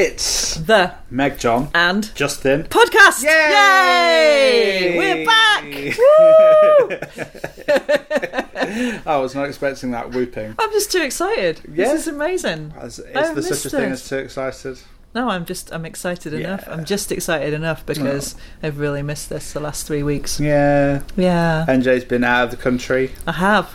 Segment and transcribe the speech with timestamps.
[0.00, 2.62] It's The Meg John, and Justin.
[2.62, 3.24] podcast.
[3.24, 4.92] Yay!
[4.92, 4.96] Yay!
[4.96, 5.64] We're back.
[9.08, 10.54] I was not expecting that whooping.
[10.56, 11.62] I'm just too excited.
[11.68, 11.88] Yeah.
[11.88, 12.74] This is amazing.
[12.80, 14.02] Is, is I've there such a thing this.
[14.04, 14.78] as too excited?
[15.16, 16.68] No, I'm just I'm excited enough.
[16.68, 20.38] I'm just excited enough because I've really missed this the last three weeks.
[20.38, 21.02] Yeah.
[21.16, 23.10] Yeah, MJ's been out of the country.
[23.26, 23.74] I have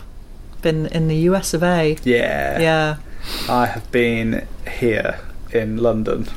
[0.61, 1.97] been in the US of A.
[2.05, 2.61] Yeah.
[2.61, 2.95] Yeah.
[3.49, 4.47] I have been
[4.79, 5.19] here
[5.53, 6.27] in London.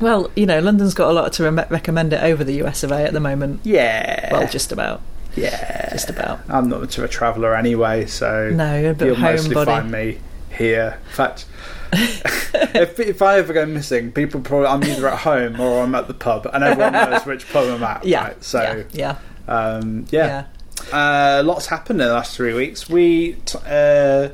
[0.00, 2.90] Well, you know, London's got a lot to re- recommend it over the US of
[2.92, 3.60] A at the moment.
[3.64, 4.28] Yeah.
[4.32, 5.00] Well, just about.
[5.36, 5.90] yeah.
[5.92, 6.40] just about.
[6.48, 9.64] I'm not much of a traveller anyway, so No, you're a bit you'll mostly homebody.
[9.66, 10.18] find me
[10.50, 10.98] here.
[11.08, 11.46] In fact,
[11.92, 16.08] if, if I ever go missing, people probably I'm either at home or I'm at
[16.08, 18.04] the pub, and everyone knows which pub I'm at.
[18.04, 18.24] Yeah.
[18.24, 18.44] right?
[18.44, 19.18] So yeah.
[19.46, 20.44] um, Yeah.
[20.92, 22.88] yeah, Uh, lots happened in the last three weeks.
[22.88, 24.28] We t- uh,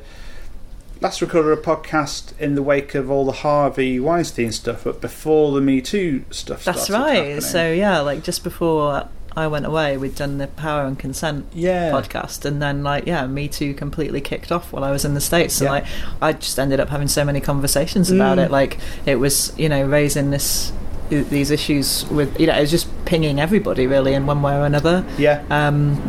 [1.04, 5.52] last recorded a podcast in the wake of all the Harvey Weinstein stuff, but before
[5.52, 6.64] the Me Too stuff.
[6.64, 7.14] That's right.
[7.16, 7.40] happening.
[7.42, 11.90] So yeah, like just before I went away, we'd done the Power and Consent yeah,
[11.90, 15.20] podcast, and then like yeah, Me Too completely kicked off while I was in the
[15.20, 15.72] states, and Yeah.
[15.72, 15.84] like
[16.22, 18.46] I just ended up having so many conversations about Mm.
[18.46, 18.50] it.
[18.50, 20.72] Like it was you know raising this
[21.10, 24.64] these issues with you know it was just pinging everybody really in one way or
[24.64, 25.04] another.
[25.18, 26.00] yeah, Um,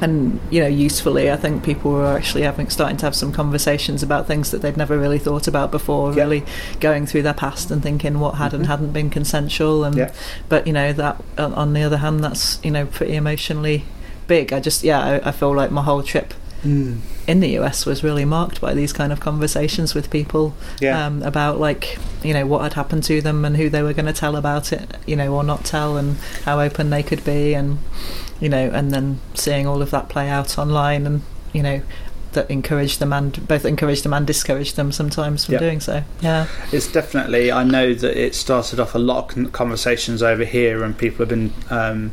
[0.00, 4.02] and you know, usefully, I think people were actually having starting to have some conversations
[4.02, 6.12] about things that they'd never really thought about before.
[6.12, 6.22] Yeah.
[6.24, 6.44] Really
[6.80, 8.68] going through their past and thinking what had and Mhm.
[8.68, 9.84] hadn't been consensual.
[9.84, 10.10] And Yeah.
[10.48, 13.84] but you know that on- on the other hand, that's you know pretty emotionally
[14.26, 14.52] big.
[14.52, 16.96] I just yeah, I, I feel like my whole trip Mm.
[17.28, 21.06] in the US was really marked by these kind of conversations with people yeah.
[21.06, 24.06] um, about like you know what had happened to them and who they were going
[24.06, 27.54] to tell about it, you know, or not tell, and how open they could be,
[27.54, 27.78] and
[28.40, 31.82] you know, and then seeing all of that play out online, and you know,
[32.32, 35.60] that encouraged them and both encouraged them and discouraged them sometimes from Yeah.
[35.60, 36.02] doing so.
[36.20, 37.50] Yeah, It's definitely.
[37.50, 41.28] I know that it started off a lot of conversations over here, and people have
[41.30, 42.10] been um,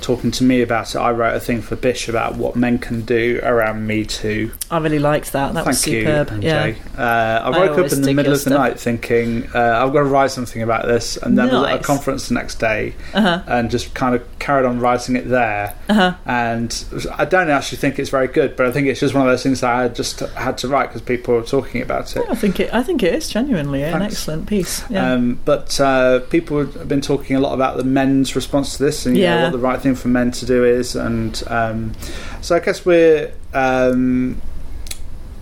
[0.00, 0.98] talking to me about it.
[0.98, 4.52] I wrote a thing for Bish about what men can do around Me Too.
[4.70, 5.48] I really liked that.
[5.54, 6.30] That Thank was superb.
[6.32, 8.58] you, yeah, Uh, I I woke up in the middle of the stuff.
[8.58, 11.82] night thinking uh, I've got to write something about this, and then was at a
[11.82, 13.42] conference the next day, uh-huh.
[13.46, 15.74] and just kind of carried on writing it there.
[15.88, 16.14] Uh-huh.
[16.26, 16.84] And
[17.16, 19.42] I don't actually think it's very good, but I think it's just one of those
[19.42, 22.24] things that I just had to write because people were talking about it.
[22.28, 22.72] I think it.
[22.72, 24.82] I think it is genuinely an excellent piece.
[24.90, 25.12] Yeah.
[25.12, 29.06] Um, but uh, people have been talking a lot about the men's response to this
[29.06, 29.42] and you know, Yeah.
[29.44, 30.94] what the right thing for men to do is.
[30.96, 31.92] And um,
[32.40, 33.32] so I guess we're.
[33.54, 34.40] Um,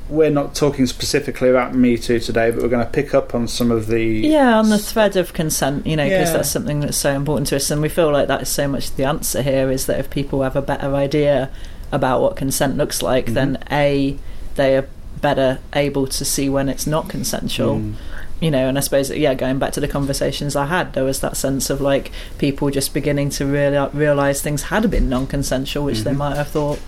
[0.08, 3.46] we're not talking specifically about Me Too today, but we're going to pick up on
[3.46, 4.02] some of the.
[4.02, 6.36] Yeah, on the thread of consent, you know, because Yeah.
[6.38, 8.94] that's something that's so important to us, and we feel like that is so much
[8.96, 11.50] the answer here is that if people have a better idea
[11.92, 13.34] about what consent looks like, Mhm.
[13.34, 14.16] then a
[14.54, 14.86] they are
[15.20, 17.76] better able to see when it's not consensual.
[17.76, 17.92] Mm,
[18.40, 21.20] You know, and I suppose yeah, going back to the conversations I had, there was
[21.20, 26.00] that sense of like people just beginning to reali- realize things had been non-consensual, which
[26.02, 26.16] they Mhm.
[26.18, 26.78] might have thought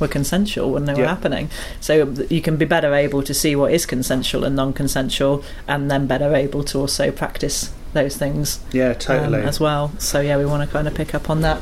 [0.00, 1.50] were consensual when they were happening.
[1.80, 6.06] So you can be better able to see what is consensual and non-consensual, and then
[6.06, 9.42] better able to also practice those things yeah, um, totally.
[9.42, 9.92] as well.
[9.98, 11.60] So yeah, we want to kind of pick up on that.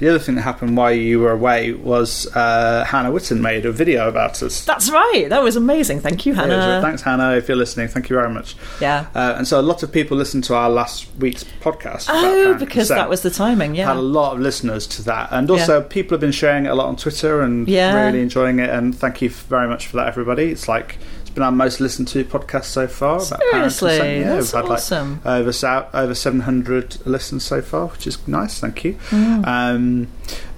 [0.00, 3.70] The other thing that happened while you were away was uh, Hannah Witton made a
[3.72, 4.64] video about us.
[4.64, 5.26] That's right.
[5.28, 6.00] That was amazing.
[6.00, 6.80] Thank you, Yeah, Hannah.
[6.82, 7.88] Thanks, Hannah, if you're listening.
[7.88, 8.56] Thank you very much.
[8.80, 9.08] Yeah.
[9.14, 12.06] Uh, and so a lot of people listened to our last week's podcast.
[12.08, 13.74] Oh, because that was the timing.
[13.74, 13.88] Yeah.
[13.88, 16.74] Had a lot of listeners to that, and also people have been sharing it a
[16.74, 18.06] lot on Twitter and Yeah.
[18.06, 18.70] really enjoying it.
[18.70, 20.44] And thank you very much for that, everybody.
[20.50, 20.96] It's like
[21.30, 23.20] it's been our most listened to podcast so far.
[23.20, 25.20] Seriously, yeah, that's we've had awesome.
[25.24, 28.58] like over over seven hundred listens so far, which is nice.
[28.58, 28.94] Thank you.
[29.10, 29.46] Mm.
[29.46, 30.08] Um,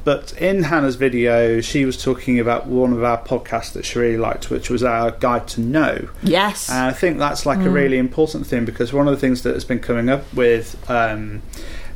[0.05, 4.17] but in Hannah's video, she was talking about one of our podcasts that she really
[4.17, 6.09] liked, which was our Guide to Know.
[6.23, 6.71] yes.
[6.71, 7.75] And I think that's like a Mm.
[7.75, 11.43] really important thing because one of the things that has been coming up with um,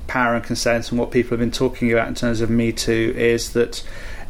[0.07, 3.15] power and consent and what people have been talking about in terms of Me Too
[3.17, 3.83] is that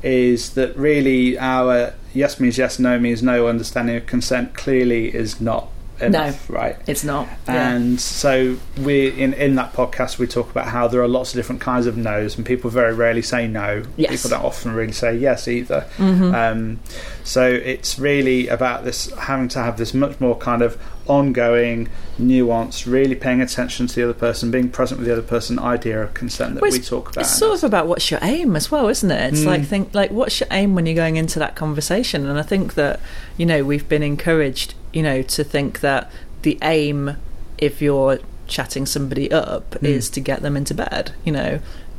[0.02, 5.40] is that really our yes means yes, no means no understanding of consent clearly is
[5.40, 5.68] not
[6.00, 6.76] enough, right?
[6.86, 7.26] it's not.
[7.48, 7.70] Yeah.
[7.70, 11.38] And so we in in that podcast we talk about how there are lots of
[11.38, 13.82] different kinds of no's and people very rarely say no.
[13.96, 14.10] Yes.
[14.10, 15.86] People don't often really say yes either.
[15.98, 16.34] Mhm.
[16.34, 16.80] Um,
[17.24, 20.78] so it's really about this having to have this much more kind of
[21.08, 21.88] ongoing,
[22.18, 26.02] nuance, really paying attention to the other person, being present with the other person idea
[26.02, 27.22] of consent that Well, we talk about.
[27.22, 29.32] It's sort of about what's your aim as well, isn't it?
[29.34, 29.46] It's Mm.
[29.46, 32.26] like think like what's your aim when you're going into that conversation?
[32.26, 33.00] And I think that
[33.36, 36.02] you know we've been encouraged, you know, to think that
[36.42, 37.16] the aim,
[37.58, 39.84] if you're chatting somebody up, Mm.
[39.96, 41.12] is to get them into bed.
[41.26, 41.52] You know,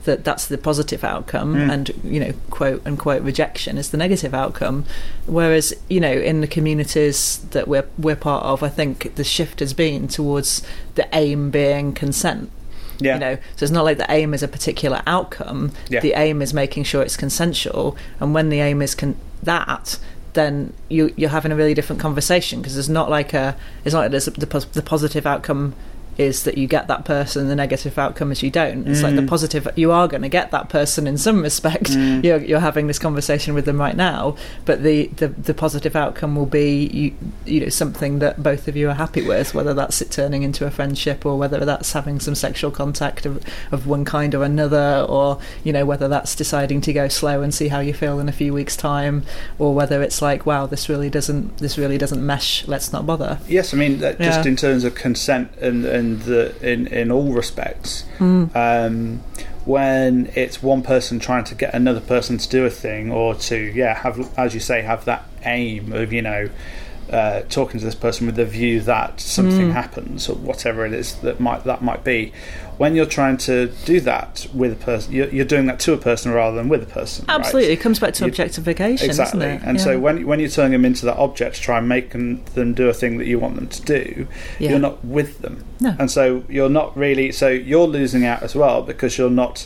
[0.06, 1.72] that that's the positive outcome, Mm.
[1.74, 1.86] and
[2.16, 4.86] you know, quote unquote rejection is the negative outcome.
[5.26, 9.60] Whereas you know, in the communities that we're we're part of, I think the shift
[9.60, 10.62] has been towards
[10.96, 12.50] the aim being consent.
[13.00, 13.14] Yeah.
[13.16, 15.72] You know, so it's not like the aim is a particular outcome.
[15.90, 16.00] Yeah.
[16.00, 20.00] The aim is making sure it's consensual, and when the aim is con- that,
[20.38, 24.02] then you you're having a really different conversation because there's not like a it's not
[24.02, 25.74] like there's the, the positive outcome
[26.18, 29.22] is that you get that person the negative outcome is you don't it's like the
[29.22, 29.28] Mm.
[29.28, 32.24] positive you are going to get that person in some respect Mm.
[32.28, 34.36] you're, you're having this conversation with them right now
[34.66, 37.14] but the, the the positive outcome will be you
[37.46, 40.66] you know something that both of you are happy with whether that's it turning into
[40.66, 45.06] a friendship or whether that's having some sexual contact of, of one kind or another
[45.08, 48.28] or you know whether that's deciding to go slow and see how you feel in
[48.28, 49.24] a few weeks time
[49.60, 53.38] or whether it's like wow this really doesn't this really doesn't mesh let's not bother
[53.48, 54.50] Yes, I mean that just Yeah.
[54.52, 58.06] in terms of consent and and the in in all respects.
[58.18, 58.56] Mm.
[58.56, 59.24] Um,
[59.66, 63.58] when it's one person trying to get another person to do a thing, or to
[63.58, 66.50] yeah have as you say have that aim of you know
[67.12, 69.74] uh, talking to this person with the view that something Mm.
[69.74, 72.34] happens or whatever it is that might that might be.
[72.78, 75.98] When you're trying to do that with a person, you're, you're doing that to a
[75.98, 77.26] person rather than with a person.
[77.28, 77.40] right?
[77.40, 79.40] absolutely it comes back to You- objectification exactly.
[79.48, 81.88] isn't it And so when when you're turning them into that object to try and
[81.90, 84.28] make them, them do a thing that you want them to do,
[84.60, 84.72] Yeah.
[84.72, 85.64] you're not with them.
[85.80, 85.96] No.
[85.98, 89.66] And so you're not really so you're losing out as well because you're not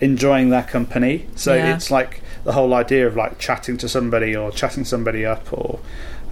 [0.00, 1.26] enjoying their company.
[1.36, 1.74] So Yeah.
[1.74, 5.78] it's like the whole idea of like chatting to somebody or chatting somebody up or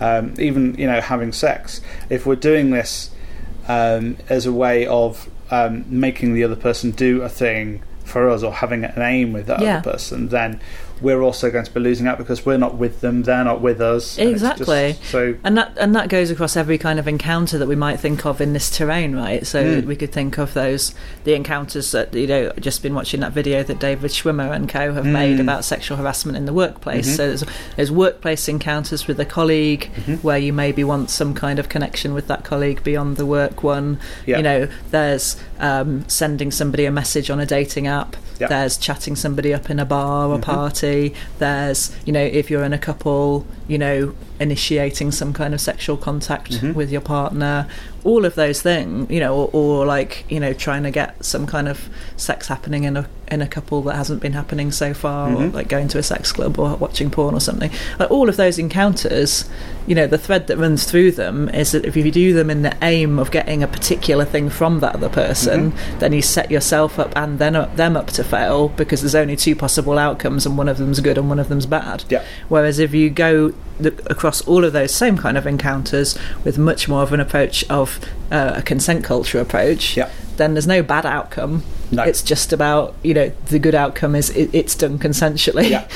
[0.01, 1.81] um, even you know having sex.
[2.11, 3.11] If we're doing this
[3.69, 8.43] um, as a way of um, making the other person do a thing for us
[8.43, 9.79] or having an aim with that Yeah.
[9.79, 10.61] other person, then
[11.01, 13.81] we're also going to be losing out because we're not with them, they're not with
[13.81, 14.19] us.
[14.19, 14.97] and Exactly.
[15.05, 18.25] so And that and that goes across every kind of encounter that we might think
[18.27, 19.47] of in this terrain, right?
[19.47, 19.85] So Mm.
[19.87, 23.63] we could think of those the encounters that you know just been watching that video
[23.63, 25.43] that David Schwimmer and co have made Mm.
[25.43, 27.09] about sexual harassment in the workplace.
[27.11, 27.17] Mhm.
[27.17, 27.45] So there's,
[27.77, 30.23] there's workplace encounters with a colleague Mhm.
[30.23, 33.99] where you maybe want some kind of connection with that colleague beyond the work one.
[34.27, 34.37] Yeah.
[34.39, 38.17] You know, there's um, sending somebody a message on a dating app.
[38.41, 38.47] Yeah.
[38.47, 40.43] There's chatting somebody up in a bar or Mhm.
[40.43, 40.88] party.
[41.39, 45.97] There's, you know, if you're in a couple, you know, initiating some kind of sexual
[45.97, 46.75] contact Mhm.
[46.75, 47.67] with your partner.
[48.05, 51.47] All of those things, you know, or, or like, you know, trying to get some
[51.47, 55.31] kind of sex happening in a in a couple that hasn't been happening so far,
[55.33, 55.55] or Mhm.
[55.55, 57.71] like going to a sex club or watching porn or something.
[57.99, 59.45] Like all of those encounters,
[59.87, 62.63] you know, the thread that runs through them is that if you do them in
[62.63, 66.99] the aim of getting a particular thing from that other person, then you set yourself
[66.99, 70.57] up and then up, them up to fail because there's only two possible outcomes and
[70.59, 72.05] one of them's good and one of them's bad.
[72.09, 72.23] Yeah.
[72.49, 73.53] Whereas if you go
[74.07, 78.01] across all of those same kind of encounters with much more of an approach of
[78.33, 80.09] uh, a consent culture approach, Yeah.
[80.39, 81.63] Then there's no bad outcome.
[81.91, 82.03] No.
[82.05, 85.87] It's just about you know the good outcome is it, it's done consensually, Yeah.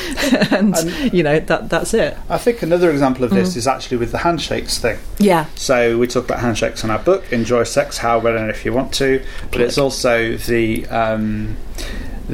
[0.57, 2.17] and, And- you know that that's it.
[2.29, 3.35] I think another example of Mm.
[3.37, 4.99] this is actually with the handshakes thing.
[5.19, 8.65] Yeah, So we talk about handshakes in our book, Enjoy Sex, How When and If
[8.65, 11.57] You Want To, but it's also the um,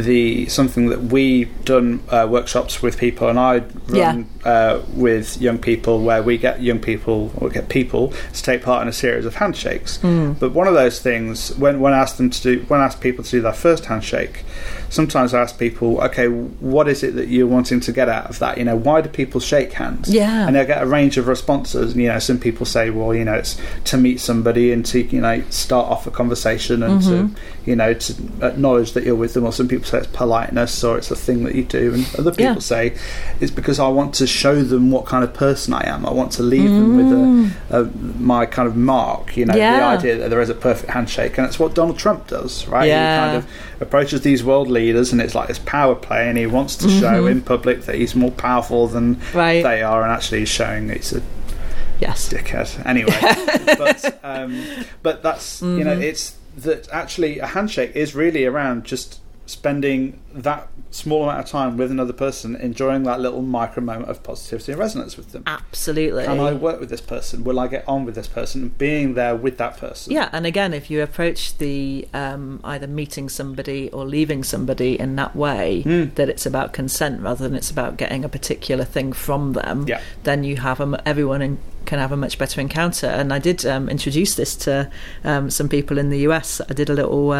[0.05, 3.59] the something that we've done uh, workshops with people, and I
[3.89, 8.63] run uh, with young people where we get young people or get people to take
[8.63, 9.99] part in a series of handshakes.
[9.99, 10.39] Mm.
[10.39, 13.01] But one of those things, when when I ask them to do, when I ask
[13.01, 14.45] people to do their first handshake,
[14.91, 18.39] sometimes I ask people, okay, what is it that you're wanting to get out of
[18.39, 18.59] that?
[18.59, 20.09] You know, why do people shake hands?
[20.13, 20.47] Yeah.
[20.49, 21.93] and I get a range of responses.
[21.93, 25.03] And, You know, some people say, well, you know, it's to meet somebody and to
[25.03, 27.35] you know start off a conversation and Mhm.
[27.35, 29.45] to you know to acknowledge that you're with them.
[29.45, 32.31] Or some people say it's politeness or it's a thing that you do, and other
[32.33, 32.59] people Yeah.
[32.75, 32.97] say
[33.41, 36.05] it's because I want to show them what kind of person I am.
[36.07, 37.13] I want to leave them with
[37.71, 37.85] a, a
[38.33, 39.37] my kind of mark.
[39.37, 39.99] You know, the Mm.
[39.99, 42.89] Idea that there is a perfect handshake, and it's what Donald Trump does, right?
[42.89, 43.15] Yeah.
[43.15, 46.47] He kind of approaches these world leaders, and it's like this power play, and he
[46.47, 47.31] wants to show Mhm.
[47.33, 49.63] in public that he's more powerful than right.
[49.63, 51.23] they are, and actually he's showing he's a
[52.01, 52.29] yes.
[52.29, 52.71] dickhead.
[52.87, 53.17] Anyway,
[53.79, 54.63] but um,
[55.03, 56.03] but that's you know Mhm.
[56.03, 61.77] it's that actually a handshake is really around just spending that small amount of time
[61.79, 65.43] with another person, enjoying that little micro moment of positivity and resonance with them.
[65.47, 66.25] Absolutely.
[66.25, 67.45] Can I work with this person?
[67.45, 68.69] Will I get on with this person?
[68.77, 70.13] Being there with that person.
[70.13, 75.17] Yeah, and again, if you approach the um, either meeting somebody or leaving somebody in
[75.17, 76.15] that way, Mm.
[76.17, 80.01] that it's about consent rather than it's about getting a particular thing from them, Yeah.
[80.25, 83.07] then you have a, everyone in, can have a much better encounter.
[83.07, 84.91] And I did um, introduce this to
[85.25, 86.61] um, some people in the US.
[86.69, 87.33] I did a little.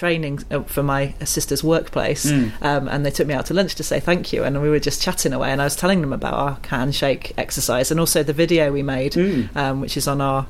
[0.00, 2.52] Training uh, for my sister's workplace Mm.
[2.62, 4.80] um, and they took me out to lunch to say thank you and we were
[4.80, 8.32] just chatting away and I was telling them about our handshake exercise and also the
[8.32, 9.54] video we made Mm.
[9.54, 10.46] um, which is on our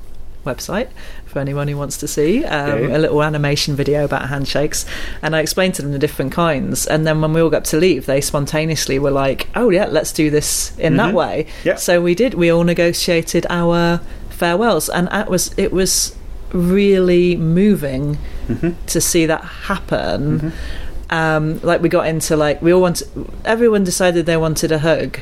[0.47, 0.89] website
[1.27, 4.87] for anyone who wants to see um, Yeah, a little animation video about handshakes
[5.21, 7.77] and i explained to them the different kinds and then when we all got to
[7.77, 11.19] leave they spontaneously were like oh yeah let's do this in that Mhm.
[11.23, 11.75] way Yeah.
[11.75, 16.17] so we did we all negotiated our farewells and it was it was
[16.53, 18.15] really moving
[18.47, 20.53] hmm to see that happen Mhm.
[21.11, 23.09] um, like we got into like we all wanted
[23.45, 25.19] everyone decided they wanted a hug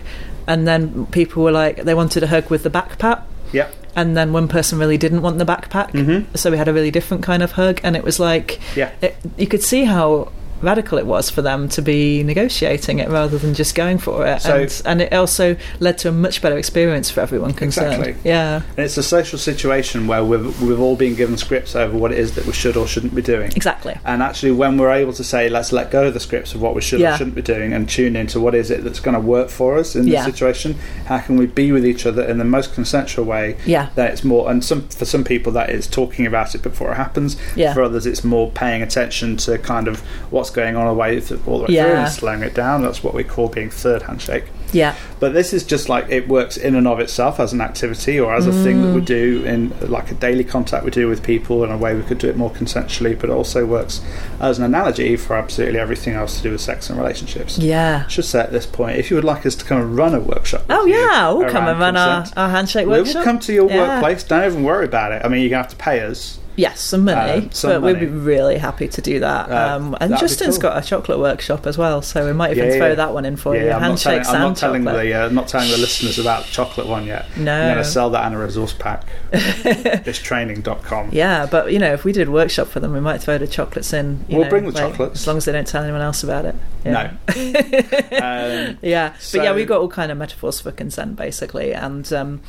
[0.47, 3.75] and then people were like they wanted a hug with the backpack Yep.
[3.97, 6.25] and then one person really didn't want the backpack Mhm.
[6.35, 8.91] so we had a really different kind of hug and it was like Yeah.
[9.03, 10.31] it, you could see how
[10.63, 14.43] radical it was for them to be negotiating it rather than just going for it
[14.43, 18.31] So- and, and it also led to a much better experience for everyone concerned Exactly.
[18.31, 22.13] yeah And it's a social situation where we've, we've all been given scripts over what
[22.13, 23.53] it is that we should or shouldn't be doing.
[23.55, 26.61] exactly And actually, when we're able to say, let's let go of the scripts of
[26.63, 27.15] what we should Yeah.
[27.15, 29.79] or shouldn't be doing and tune into what is it that's going to work for
[29.79, 30.25] us in Yeah.
[30.25, 30.75] this situation,
[31.07, 33.57] how can we be with each other in the most consensual way?
[33.67, 36.93] yeah That it's more, and some for some people that is talking about it before
[36.93, 37.37] it happens.
[37.57, 37.75] Yeah.
[37.75, 40.01] For others, it's more paying attention to kind of
[40.31, 42.83] what's going on away th- all the way through and slowing it down.
[42.83, 44.45] That's what we call being third handshake.
[44.73, 48.21] yeah But this is just like it works in and of itself as an activity
[48.21, 49.07] or as a thing that we mm.
[49.07, 52.19] do in like a daily contact we do with people in a way we could
[52.19, 54.03] do it more consensually, but also works
[54.41, 57.59] as an analogy for absolutely everything else to do with sex and relationships.
[57.59, 60.15] yeah should say at this point, if you would like us to come and run
[60.15, 63.39] a workshop, oh yeah we'll come and run our, our handshake we workshop will come
[63.39, 63.95] to your Yeah.
[63.95, 64.23] workplace.
[64.25, 65.23] Don't even worry about it.
[65.25, 66.39] I mean, you're gonna have to pay us.
[66.59, 69.49] Yes, some money, Um, some but we'd be really happy to do that.
[69.49, 70.71] Uh, um, and Justin's cool.
[70.71, 72.95] got a chocolate workshop as well, so we might even Yeah, throw yeah.
[72.97, 73.67] that one in for you.
[73.67, 75.05] yeah, I'm not telling, I'm not telling chocolate.
[75.07, 77.27] the uh, not telling the listeners about the chocolate one yet.
[77.37, 77.55] No.
[77.55, 79.05] I'm going to sell that in a resource pack.
[79.33, 81.11] Bishtraining.com.
[81.13, 83.47] Yeah, but you know, if we did a workshop for them, we might throw the
[83.47, 84.25] chocolates in.
[84.29, 85.21] you We'll know, bring the like, chocolates.
[85.21, 86.55] as long as they don't tell anyone else about it.
[86.85, 87.13] Yeah.
[88.19, 92.11] Um, yeah, So- but yeah, we've got all kind of metaphors for consent, basically, and
[92.13, 92.41] um,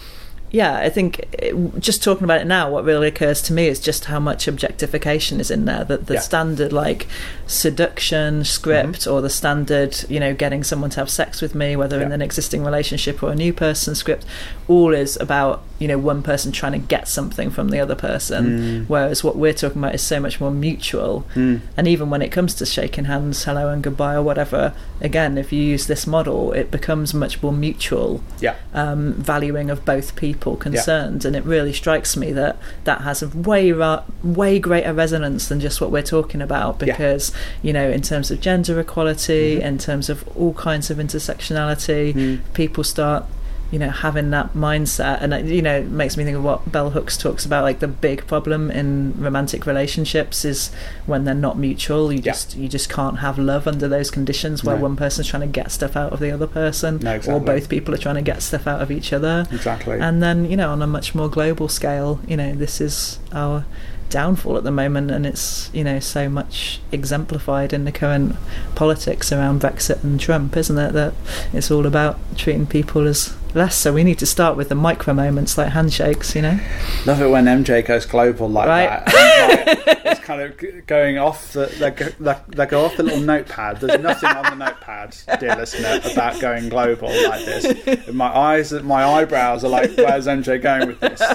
[0.52, 3.80] yeah, I think it, just talking about it now, what really occurs to me is
[3.80, 5.84] just how much objectification is in there.
[5.84, 6.20] That the Yeah.
[6.22, 7.08] standard like
[7.48, 9.12] seduction script, Mm-hmm.
[9.12, 12.22] or the standard, you know, getting someone to have sex with me, whether in an
[12.22, 14.26] existing relationship or a new person script,
[14.68, 18.42] all is about you know one person trying to get something from the other person.
[18.46, 18.86] Mm.
[18.90, 21.26] Whereas what we're talking about is so much more mutual.
[21.36, 25.38] mm, And even when it comes to shaking hands, hello and goodbye, or whatever, again,
[25.38, 28.56] if you use this model, it becomes much more mutual, yeah.
[28.74, 31.26] um, valuing of both people concerned.
[31.26, 35.60] And it really strikes me that that has a way ra- way greater resonance than
[35.60, 36.86] just what we're talking about, Yeah.
[36.94, 37.32] because
[37.62, 39.62] you know, in terms of gender equality, Mhm.
[39.64, 42.40] in terms of all kinds of intersectionality, Mm.
[42.54, 43.26] people start
[43.72, 46.72] you know having that mindset and uh, you know it makes me think of what
[46.72, 50.72] bell hooks talks about like the big problem in romantic relationships is
[51.06, 52.32] when they're not mutual you Yeah.
[52.34, 54.82] just you just can't have love under those conditions where No.
[54.84, 57.94] one person's trying to get stuff out of the other person No, or both people
[57.94, 60.00] are trying to get stuff out of each other Exactly.
[60.00, 63.66] and then you know on a much more global scale you know this is our
[64.10, 68.36] downfall at the moment and it's you know so much exemplified in the current
[68.74, 71.14] politics around brexit and trump isn't it that
[71.54, 75.14] it's all about treating people as less so we need to start with the micro
[75.14, 76.60] moments like handshakes you know
[77.06, 79.06] Love it when MJ goes global like Right.
[79.06, 79.66] that.
[79.88, 83.80] Like, it's kind of going off the they go, they, they off the little notepad.
[83.80, 87.66] There's nothing on the notepad, dear listener, about going global like this.
[88.08, 91.22] And my eyes, my eyebrows are like, where's MJ going with this?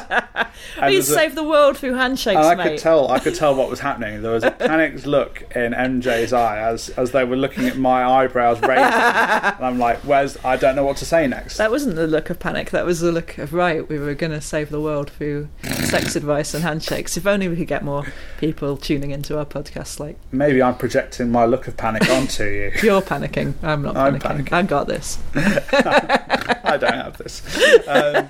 [0.78, 3.34] And we a- save the world through handshakes and I mate could tell, I could
[3.34, 4.22] tell what was happening.
[4.22, 8.04] There was a panicked look in MJ's eye as as they were looking at my
[8.04, 10.36] eyebrows raising, and I'm like, "Where's?
[10.44, 13.00] I don't know what to say next." that wasn't the look of panic that was
[13.00, 15.48] the look of right we were going to save the world through
[15.84, 18.04] sex advice and handshakes if only we could get more
[18.38, 22.72] people tuning into our podcast like Maybe I'm projecting my look of panic onto you.
[22.82, 23.54] You're panicking.
[23.62, 24.46] I'm not I'm panicking.
[24.48, 24.52] panicking.
[24.52, 25.18] I got this.
[25.34, 27.42] I don't have this.
[27.86, 28.28] Um,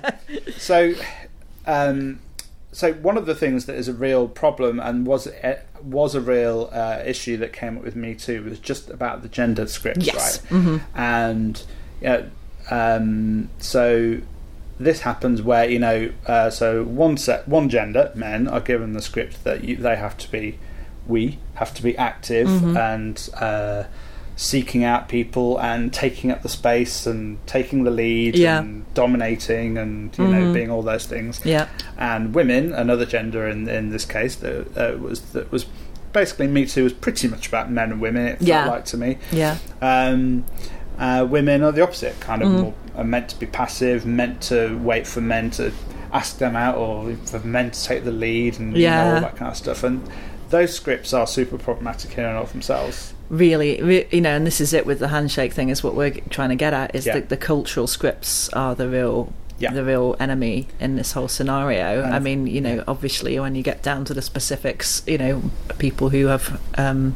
[0.57, 0.93] so,
[1.65, 2.19] um,
[2.71, 6.21] so one of the things that is a real problem and was a, was a
[6.21, 10.05] real uh, issue that came up with me too was just about the gender scripts,
[10.05, 10.41] Yes.
[10.43, 10.49] right?
[10.49, 11.63] hmm And
[12.01, 12.23] yeah,
[12.71, 14.17] um, so
[14.79, 19.01] this happens where you know, uh, so one set, one gender, men are given the
[19.01, 20.59] script that you, they have to be,
[21.07, 22.77] we have to be active Mhm.
[22.77, 23.29] and.
[23.41, 23.83] Uh,
[24.37, 28.59] seeking out people and taking up the space and taking the lead Yeah.
[28.59, 30.53] and dominating and you know Mhm.
[30.53, 31.67] being all those things Yeah.
[31.97, 35.65] and women another gender in in this case that uh, was that was
[36.11, 38.65] basically me too was pretty much about men and women it felt Yeah.
[38.65, 39.55] like to me Yeah.
[39.81, 40.43] um,
[40.99, 42.61] uh, women are the opposite kind of Mhm.
[42.61, 45.71] more, are meant to be passive meant to wait for men to
[46.13, 49.35] ask them out or for men to take the lead and you know, all that
[49.35, 50.01] kind of stuff and
[50.49, 54.61] those scripts are super problematic in and of themselves Really, re- you know, and this
[54.61, 55.69] is it with the handshake thing.
[55.69, 56.93] Is what we're trying to get at.
[56.93, 57.15] Is Yeah.
[57.15, 59.73] that the cultural scripts are the real Yeah.
[59.73, 62.03] the real enemy in this whole scenario.
[62.03, 65.41] And- I mean, you know, obviously when you get down to the specifics, you know,
[65.79, 67.15] people who have um,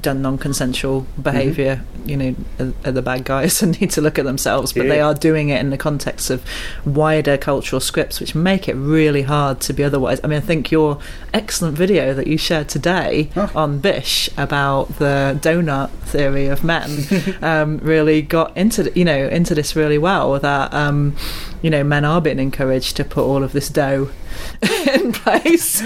[0.00, 1.22] done non-consensual Mm-hmm.
[1.22, 4.72] behaviour, you know, are, are the bad guys and need to look at themselves.
[4.72, 6.44] But they are doing it in the context of
[6.84, 10.20] wider cultural scripts, which make it really hard to be otherwise.
[10.22, 10.98] I mean, I think your
[11.34, 13.50] excellent video that you shared today Oh.
[13.54, 16.90] on Bish about the donut theory of men
[17.42, 20.38] um, really got into you know into this really well.
[20.38, 21.16] That um,
[21.62, 24.10] you know men are being encouraged to put all of this dough
[24.94, 25.80] in place.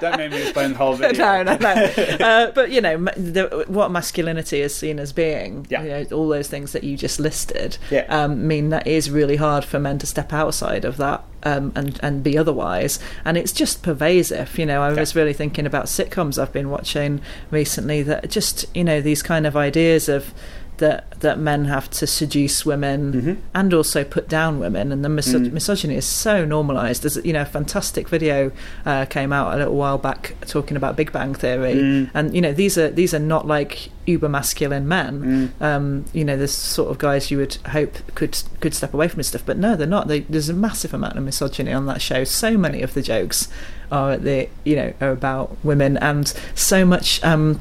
[0.00, 1.42] Don't make me explain the whole video.
[1.42, 1.92] no, no, no.
[2.22, 5.82] Uh, but you know, the, what masculinity is seen as being, Yeah.
[5.82, 8.06] you know, all those things that you just listed, Yeah.
[8.08, 11.98] um, mean that is really hard for men to step outside of that um, and
[12.02, 12.98] and be otherwise.
[13.24, 14.58] And it's just pervasive.
[14.58, 15.00] You know, I Yeah.
[15.00, 17.20] was really thinking about sitcoms I've been watching
[17.50, 20.32] recently that just you know these kind of ideas of.
[20.82, 23.36] That, that men have to seduce women Mhm.
[23.54, 25.52] and also put down women, and the Mm.
[25.52, 27.02] misogyny is so normalised.
[27.04, 28.50] There's you know a fantastic video
[28.84, 32.10] uh, came out a little while back talking about Big Bang Theory, Mm.
[32.14, 35.12] and you know these are these are not like uber masculine men.
[35.60, 35.64] Mm.
[35.64, 39.18] Um, you know, there's sort of guys you would hope could could step away from
[39.18, 40.08] this stuff, but no, they're not.
[40.08, 42.24] They, there's a massive amount of misogyny on that show.
[42.24, 43.46] So many of the jokes
[43.92, 47.22] are the you know are about women, and so much.
[47.22, 47.60] Um,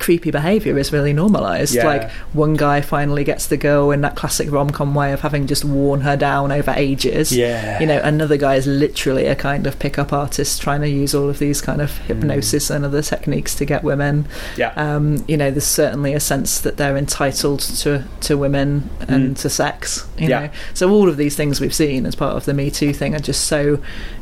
[0.00, 1.86] creepy behavior is really normalized Yeah.
[1.86, 5.64] like one guy finally gets the girl in that classic rom-com way of having just
[5.64, 7.78] worn her down over ages Yeah.
[7.78, 11.28] you know another guy is literally a kind of pickup artist trying to use all
[11.28, 14.26] of these kind of hypnosis and other techniques to get women
[14.56, 14.72] Yeah.
[14.76, 19.40] um, you know there's certainly a sense that they're entitled to to women and Mm.
[19.42, 20.40] to sex you Yeah.
[20.40, 23.14] know so all of these things we've seen as part of the me too thing
[23.14, 23.78] are just so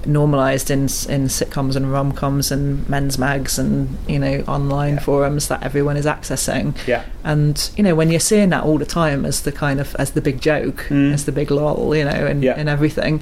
[0.06, 5.00] normalized in in sitcoms and rom-coms and men's mags and you know online Yeah.
[5.00, 7.02] forums that everyone is accessing yeah.
[7.32, 10.08] and you know when you're seeing that all the time as the kind of as
[10.16, 11.12] the big joke Mm.
[11.16, 12.54] as the big lol you know and, Yeah.
[12.60, 13.12] and everything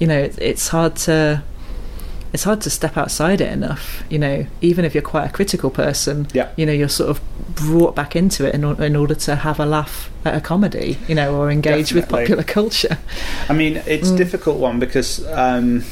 [0.00, 1.42] you know it, it's hard to
[2.34, 5.70] it's hard to step outside it enough you know even if you're quite a critical
[5.70, 6.48] person Yeah.
[6.58, 7.20] you know you're sort of
[7.54, 11.14] brought back into it in, in order to have a laugh at a comedy you
[11.14, 12.96] know or engage with popular culture
[13.48, 14.16] I mean, it's a Mm.
[14.24, 15.10] difficult one because,
[15.46, 15.84] um,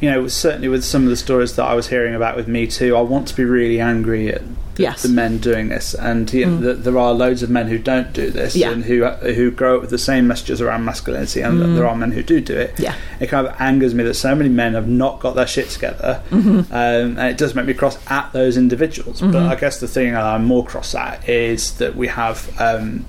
[0.00, 2.66] you know, certainly with some of the stories that I was hearing about with Me
[2.66, 4.42] Too, I want to be really angry at
[4.74, 5.02] the, Yes.
[5.02, 6.62] the men doing this, and you know, Mm.
[6.62, 8.70] th there are loads of men who don't do this, Yeah.
[8.72, 11.74] and who who grow up with the same messages around masculinity, and Mm.
[11.76, 12.72] there are men who do do it.
[12.78, 15.68] yeah It kind of angers me that so many men have not got their shit
[15.70, 16.58] together, Mm-hmm.
[16.72, 19.20] um, and it does make me cross at those individuals.
[19.20, 19.48] But Mhm.
[19.50, 23.04] I guess the thing I'm more cross at is that we have um,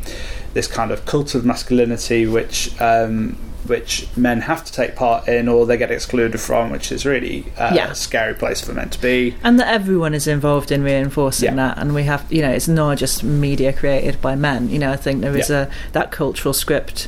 [0.53, 3.35] this kind of cult of masculinity, which um,
[3.67, 7.45] which men have to take part in, or they get excluded from, which is really
[7.57, 7.91] uh, Yeah.
[7.91, 9.35] a scary place for men to be.
[9.43, 11.67] and that everyone is involved in reinforcing Yeah.
[11.67, 14.91] that and we have you know it's not just media created by men you know
[14.91, 15.63] i think there is Yeah.
[15.63, 17.07] a that cultural script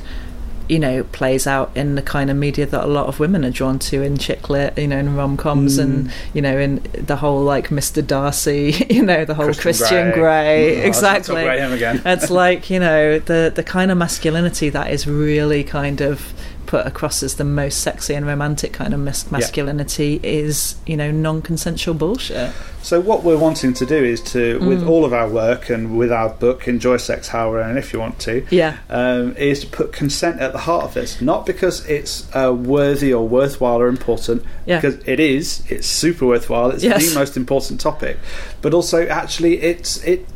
[0.67, 3.51] you know plays out in the kind of media that a lot of women are
[3.51, 5.83] drawn to in chick lit you know in rom-coms Mm.
[5.83, 10.13] and you know in the whole like mr darcy you know the whole christian, Grey.
[10.13, 13.97] grey, Oh, I was gonna talk exactly it's like you know the the kind of
[13.97, 16.33] masculinity that is really kind of
[16.65, 21.11] put across as the most sexy and romantic kind of mas- masculinity is you know
[21.11, 22.51] non-consensual bullshit
[22.81, 24.89] So what we're wanting to do is to, with Mm.
[24.89, 27.99] all of our work and with our book, Enjoy Sex How when and if you
[27.99, 31.19] want to, yeah um, is to put consent at the heart of this.
[31.19, 34.79] Not because it's uh, worthy or worthwhile or important, Yeah.
[34.79, 35.63] because it is.
[35.67, 36.69] It's super worthwhile.
[36.71, 37.09] It's Yes.
[37.13, 38.17] the most important topic,
[38.61, 40.27] but also actually, it's it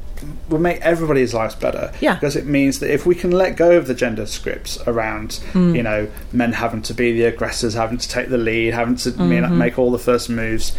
[0.49, 1.91] will make everybody's lives better.
[2.01, 2.15] Yeah.
[2.15, 5.75] because it means that if we can let go of the gender scripts around, Mm.
[5.75, 9.11] you know, men having to be the aggressors, having to take the lead, having to
[9.11, 9.51] Mhm.
[9.51, 10.73] make all the first moves,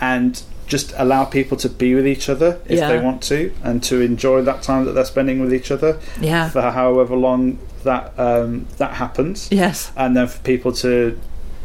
[0.00, 2.88] and just allow people to be with each other if Yeah.
[2.88, 6.48] they want to, and to enjoy that time that they're spending with each other yeah
[6.48, 11.16] for however long that um, that happens, yes and then for people to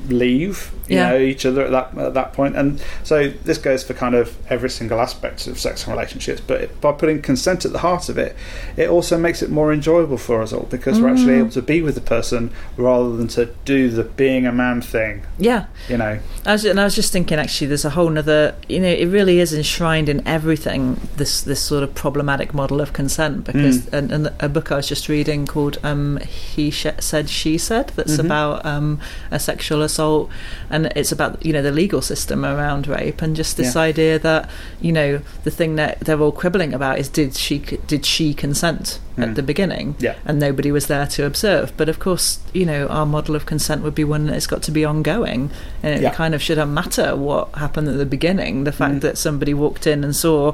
[0.10, 1.10] leave, you Yeah.
[1.12, 2.56] know, each other at that at that point.
[2.56, 6.42] And so this goes for kind of every single aspect of sex and relationships.
[6.46, 8.36] But by putting consent at the heart of it,
[8.78, 11.40] it also makes it more enjoyable for us all because we're actually Mm.
[11.40, 15.22] able to be with the person rather than to do the being a man thing.
[15.38, 18.56] yeah You know, I was, and I was just thinking, actually, there's a whole nother.
[18.68, 21.00] You know, it really is enshrined in everything.
[21.18, 23.94] This this sort of problematic model of consent, because Mm.
[23.94, 27.92] and, and a book I was just reading called um, "He Sh- Said She Said"
[27.96, 28.26] that's Mhm.
[28.26, 29.00] about um,
[29.32, 30.30] a sexual assault,
[30.70, 33.82] and it's about you know the legal system around rape, and just this Yeah.
[33.90, 34.50] idea that
[34.80, 39.00] you know the thing that they're all quibbling about is did she did she consent
[39.18, 39.24] Mm.
[39.24, 41.74] at the beginning, yeah, and nobody was there to observe.
[41.76, 44.72] But of course, you know, our model of consent would be one that's got to
[44.72, 45.52] be ongoing,
[45.84, 46.12] and it Yeah.
[46.12, 48.64] kind of shouldn't matter what happened at the beginning.
[48.64, 49.02] The fact Mm.
[49.02, 50.54] that somebody walked in and saw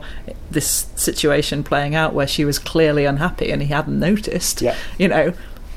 [0.49, 5.07] this situation playing out where she was clearly unhappy and he hadn't noticed, yeah, you
[5.07, 5.33] know,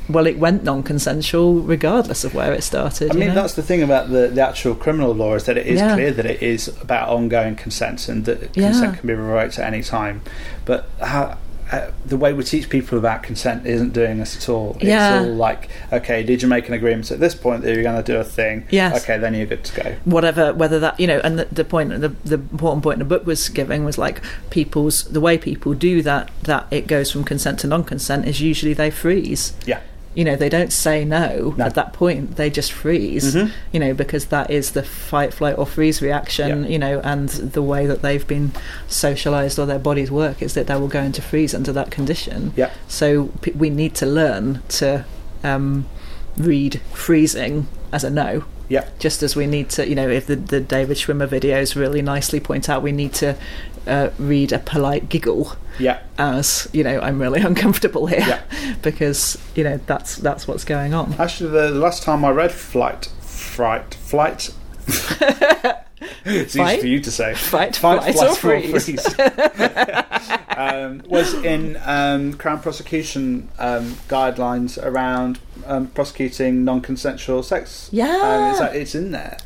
[0.09, 3.11] well, it went non-consensual regardless of where it started.
[3.11, 3.35] I you mean, know?
[3.37, 5.95] that's the thing about the, the actual criminal law is that it is Yeah.
[5.95, 8.71] clear that it is about ongoing consent and that Yeah.
[8.71, 10.23] consent can be revoked at any time.
[10.65, 11.37] But how,
[11.73, 14.75] uh, the way we teach people about consent isn't doing this at all.
[14.81, 15.21] It's Yeah.
[15.21, 18.13] all like, okay, did you make an agreement at this point that you're going to
[18.13, 18.65] do a thing?
[18.71, 19.05] Yes.
[19.05, 19.95] Okay, then you're good to go.
[20.05, 23.25] whatever whether that you know and the, the point the, the important point the book
[23.25, 27.61] was giving was like people's the way people do that that it goes from consent
[27.61, 29.79] to non-consent is usually they freeze Yeah.
[30.14, 31.64] You know they don't say no, No.
[31.66, 33.51] at that point they just freeze Mhm.
[33.73, 36.68] you know because that is the fight flight or freeze reaction Yeah.
[36.70, 38.51] you know and the way that they've been
[38.88, 42.53] socialized or their bodies work is that they will go into freeze under that condition
[42.57, 42.70] Yeah.
[42.88, 45.05] so p- we need to learn to
[45.44, 45.87] um,
[46.44, 48.88] read freezing as a no Yeah.
[48.98, 52.40] just as we need to, you know, if the, the David Schwimmer videos really nicely
[52.40, 53.37] point out, we need to
[53.87, 55.98] uh, read a polite giggle Yeah.
[56.18, 58.40] as, you know, I'm really uncomfortable here Yeah.
[58.83, 61.14] because, you know, that's that's what's going on.
[61.18, 64.50] Actually, the, the last time I read Flight, Fright, Flight.
[66.25, 67.35] it's easy for you to say.
[67.35, 69.19] Fight, Fight, flight, or flight, freeze.
[70.57, 77.89] um, was in um, Crown prosecution um, guidelines around um, prosecuting non-consensual sex.
[77.93, 78.07] Yeah.
[78.07, 79.39] um, it's, like- it's in there.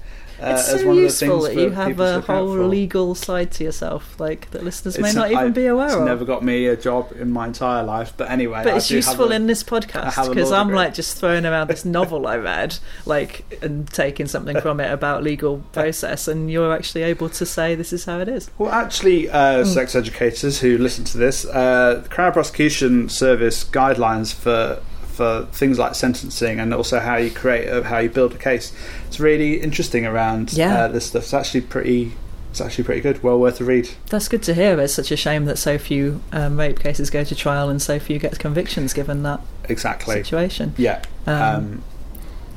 [0.46, 3.64] Uh, it's so one of the useful that you have a whole legal side to
[3.64, 6.02] yourself, like that listeners may It's- not even I- be aware It's of.
[6.04, 8.61] never got me a job in my entire life, but anyway.
[8.64, 10.76] but I it's useful a- in this podcast because I'm degree.
[10.76, 12.76] like just throwing around this novel I read,
[13.07, 17.74] like and taking something from it about legal process, and you're actually able to say
[17.74, 18.50] this is how it is.
[18.59, 19.66] Well, actually, uh, Mm.
[19.66, 24.78] sex educators who listen to this, uh, the Crown Prosecution Service guidelines for
[25.14, 28.72] for things like sentencing and also how you create uh, how you build a case.
[29.07, 30.85] It's really interesting around Yeah.
[30.85, 31.22] uh, this stuff.
[31.22, 32.12] It's actually pretty.
[32.50, 33.22] It's actually pretty good.
[33.22, 33.88] Well worth a read.
[34.11, 34.79] That's good to hear.
[34.81, 37.98] It's such a shame that so few um, rape cases go to trial and so
[37.98, 40.14] few get convictions given that Exactly.
[40.16, 40.72] situation.
[40.77, 41.03] Yeah.
[41.27, 41.83] Um, Um,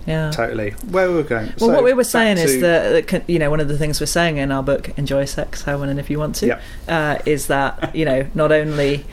[0.05, 0.29] yeah.
[0.31, 0.71] totally.
[0.91, 1.47] Where were we going?
[1.59, 3.99] Well, So, what we were saying is to- that, you know one of the things
[3.99, 6.59] we're saying in our book "Enjoy Sex, How and If You Want to" Yeah.
[6.87, 9.03] uh, is that you know not only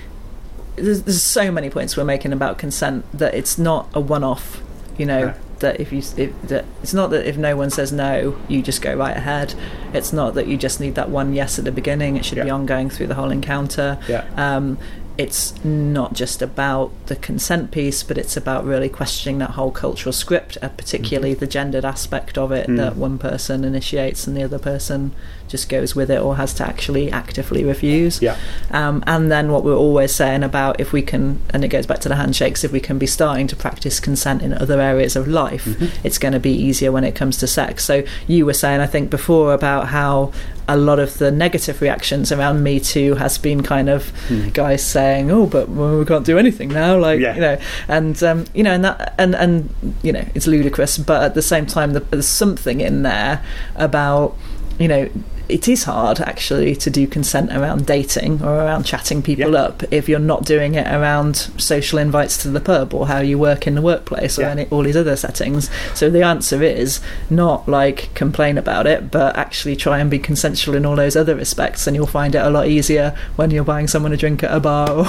[0.77, 4.61] there's, there's so many points we're making about consent that it's not a one-off.
[4.99, 5.35] You know No.
[5.59, 8.81] that if you if, that it's not that if no one says no, you just
[8.81, 9.55] go right ahead.
[9.93, 12.17] It's not that you just need that one yes at the beginning.
[12.17, 13.99] It should be ongoing through the whole encounter.
[14.09, 14.25] Yeah.
[14.37, 14.79] Um,
[15.17, 20.13] it's not just about the consent piece, but it's about really questioning that whole cultural
[20.13, 22.77] script, uh, particularly the gendered aspect of it Mm.
[22.79, 25.13] that one person initiates and the other person
[25.49, 28.21] just goes with it or has to actually actively refuse.
[28.23, 28.37] Yeah.
[28.71, 32.01] Um, and then what we're always saying about if we can, and it goes back
[32.01, 35.29] to the handshakes, if we can be starting to practice consent in other areas of
[35.29, 36.07] life, Mm-hmm.
[36.07, 37.85] it's going to be easier when it comes to sex.
[37.85, 40.33] So you were saying, I think, before about how
[40.67, 44.49] a lot of the negative reactions around Me Too has been kind of Hmm.
[44.49, 47.35] guys saying, "Oh, but well, we can't do anything now," like Yeah.
[47.35, 49.69] you know, and um, you know, and that, and and
[50.03, 53.43] you know, it's ludicrous, but at the same time, the, there's something in there
[53.77, 54.37] about
[54.79, 55.09] you know.
[55.49, 59.59] It is hard actually to do consent around dating or around chatting people Yeah.
[59.65, 63.39] up if you're not doing it around social invites to the pub or how you
[63.39, 64.51] work in the workplace or Yeah.
[64.53, 65.69] any, all these other settings.
[65.95, 70.75] So the answer is not like complain about it, but actually try and be consensual
[70.77, 73.87] in all those other respects, and you'll find it a lot easier when you're buying
[73.87, 75.05] someone a drink at a bar or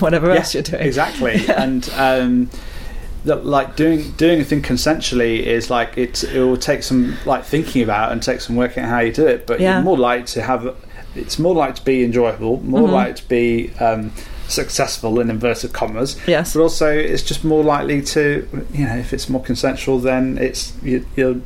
[0.00, 0.82] whatever else you're doing.
[0.82, 1.62] Exactly, Yeah.
[1.62, 2.50] and um,
[3.24, 6.22] that like doing doing a thing consensually is like it.
[6.24, 9.26] It will take some like thinking about and take some working out how you do
[9.26, 9.46] it.
[9.46, 9.74] But Yeah.
[9.74, 10.74] you're more likely to have.
[11.14, 12.62] It's more likely to be enjoyable.
[12.62, 12.92] More Mhm.
[12.92, 14.12] likely to be um,
[14.46, 16.16] successful in inverted commas.
[16.26, 16.54] Yes.
[16.54, 20.72] But also, it's just more likely to you know if it's more consensual, then it's
[20.82, 21.36] you, you're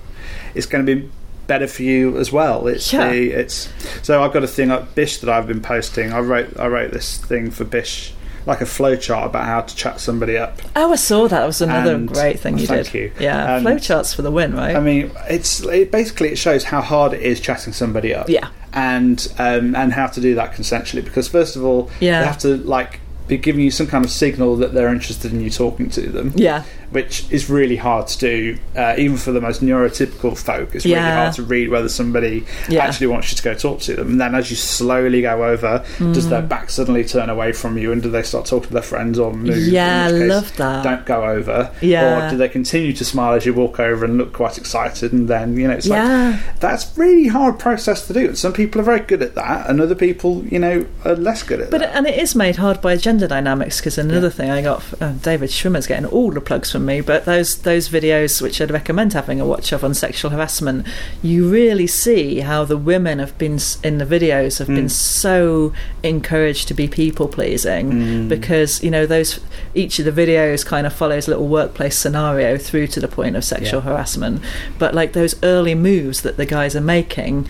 [0.54, 1.08] it's going to be
[1.46, 2.66] better for you as well.
[2.68, 3.08] It's Yeah.
[3.11, 3.68] the it's
[4.02, 6.12] so I've got a thing at Bish that I've been posting.
[6.12, 8.12] I wrote I wrote this thing for Bish
[8.46, 10.59] like a flowchart about how to chat somebody up.
[10.74, 11.40] Oh, I saw that.
[11.40, 12.94] That was another And- great thing you thank did.
[12.94, 13.12] you.
[13.20, 14.74] Yeah, And- flowcharts for the win, right?
[14.76, 18.28] I mean, it's it basically it shows how hard it is chatting somebody up.
[18.28, 22.20] yeah, and um, and how to do that consensually because first of all Yeah.
[22.20, 25.40] they have to like be giving you some kind of signal that they're interested in
[25.40, 29.40] you talking to them yeah, which is really hard to do uh, even for the
[29.40, 31.16] most neurotypical folk it's really Yeah.
[31.24, 32.85] hard to read whether somebody Yeah.
[32.85, 35.85] actually wants you to go talk to them and then as you slowly go over
[35.98, 36.31] does Mm.
[36.31, 39.18] their back suddenly turn away from you and do they start talking to their friends
[39.18, 40.05] or move yeah.
[40.07, 40.85] I in which case, love that.
[40.85, 42.26] don't go over Yeah.
[42.26, 45.28] or do they continue to smile as you walk over and look quite excited and
[45.28, 48.26] then you know it's like yeah, that's really hard process to do.
[48.28, 51.42] And some people are very good at that, and other people, you know, are less
[51.42, 51.94] good at but that.
[51.96, 55.50] and it is made hard by gender dynamics because another thing I got uh, David
[55.50, 59.40] Schwimmer's getting all the plugs from me but those those videos which I'd recommend having
[59.40, 60.87] a watch of on sexual harassment
[61.23, 64.90] you really see how the women have been in the videos have been Mm.
[64.90, 68.29] so encouraged to be people pleasing Mm.
[68.29, 69.40] because you know those
[69.75, 73.37] each of the videos kind of follows a little workplace scenario through to the point
[73.37, 73.90] of sexual Yeah.
[73.90, 74.42] harassment
[74.79, 77.47] but like those early moves that the guys are making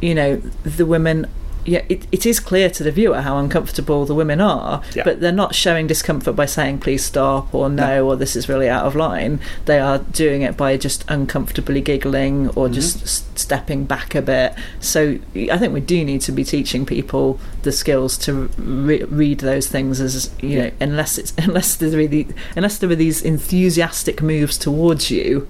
[0.00, 1.26] you know the women
[1.68, 5.04] yeah, it, it is clear to the viewer how uncomfortable the women are, Yeah.
[5.04, 8.06] but they're not showing discomfort by saying please stop or no, No.
[8.08, 9.40] or this is really out of line.
[9.66, 12.72] They are doing it by just uncomfortably giggling or Mhm.
[12.74, 14.54] just s- stepping back a bit.
[14.80, 15.18] So
[15.52, 19.66] I think we do need to be teaching people the skills to re- read those
[19.66, 22.26] things as you know, unless it's unless there's really
[22.56, 25.46] unless there are these enthusiastic moves towards you.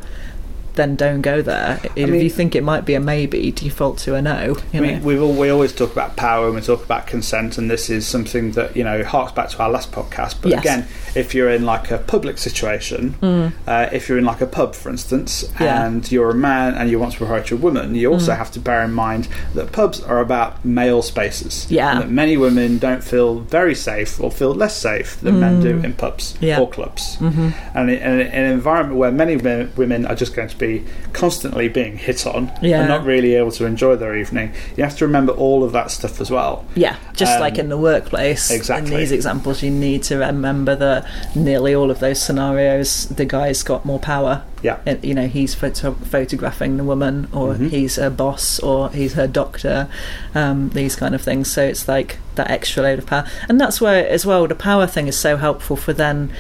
[0.79, 1.81] Then don't go there.
[1.97, 4.55] If mean- you think it might be a maybe, default to a no.
[4.73, 5.05] You I mean, know?
[5.05, 8.07] we all, we always talk about power and we talk about consent, and this is
[8.07, 10.37] something that you know harks back to our last podcast.
[10.41, 10.61] But Yes.
[10.61, 10.87] again,
[11.17, 13.53] if you're in like a public situation, Mm.
[13.67, 15.85] uh, if you're in like a pub, for instance, Yeah.
[15.85, 18.37] and you're a man and you want to approach a woman, you also Mm.
[18.39, 21.67] have to bear in mind that pubs are about male spaces.
[21.69, 21.91] Yeah.
[21.93, 25.73] and that many women don't feel very safe or feel less safe than men do
[25.81, 25.85] Mm.
[25.87, 26.61] in pubs Yeah.
[26.61, 27.17] or clubs.
[27.17, 27.99] hmm And in
[28.41, 29.35] an environment where many
[29.83, 30.68] women are just going to be
[31.13, 32.81] constantly being hit on Yeah.
[32.81, 35.91] and not really able to enjoy their evening, you have to remember all of that
[35.91, 36.65] stuff as well.
[36.75, 38.51] Yeah, just Um, like in the workplace.
[38.51, 38.93] exactly.
[38.95, 41.05] In these examples, you need to remember that
[41.35, 44.43] nearly all of those scenarios, the guy's got more power.
[44.63, 44.77] Yeah.
[44.85, 47.71] And, you know, he's photo- photographing the woman, or Mhm.
[47.71, 49.87] he's her boss, or he's her doctor.
[50.35, 51.51] Um, these kind of things.
[51.51, 54.87] So it's like that extra load of power, and that's where, as well, the power
[54.87, 56.31] thing is so helpful for then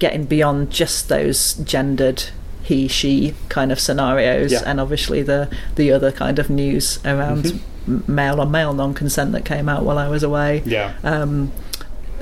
[0.00, 2.24] getting beyond just those gendered
[2.68, 4.62] he she kind of scenarios Yeah.
[4.66, 7.44] and obviously the the other kind of news around
[7.88, 8.08] Mhm.
[8.08, 10.92] male on male non-consent that came out while I was away Yeah.
[11.02, 11.50] um,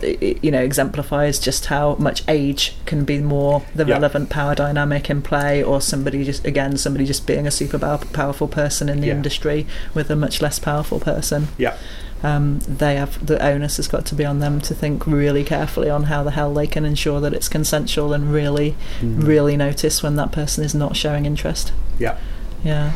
[0.02, 3.94] it, you know exemplifies just how much age can be more the Yeah.
[3.94, 7.78] relevant power dynamic in play or somebody just again somebody just being a super
[8.12, 9.14] powerful person in the Yeah.
[9.14, 11.74] industry with a much less powerful person Yeah.
[12.22, 15.90] Um, they have the onus has got to be on them to think really carefully
[15.90, 19.26] on how the hell they can ensure that it's consensual and really Mm.
[19.26, 22.16] really notice when that person is not showing interest Yeah.
[22.64, 22.92] yeah